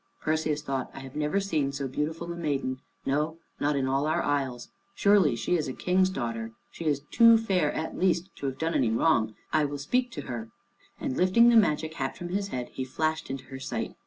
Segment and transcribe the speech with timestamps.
[0.19, 4.23] Perseus thought, "I have never seen so beautiful a maiden, no, not in all our
[4.23, 4.69] isles.
[4.95, 6.53] Surely she is a king's daughter.
[6.71, 9.35] She is too fair, at least, to have done any wrong.
[9.53, 10.49] I will speak to her,"
[10.99, 13.93] and, lifting the magic hat from his head, he flashed into her sight.